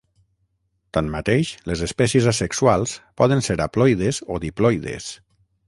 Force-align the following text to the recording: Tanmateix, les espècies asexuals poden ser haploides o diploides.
Tanmateix, 0.97 1.51
les 1.71 1.83
espècies 1.89 2.31
asexuals 2.33 2.95
poden 3.23 3.47
ser 3.49 3.61
haploides 3.67 4.25
o 4.35 4.41
diploides. 4.49 5.15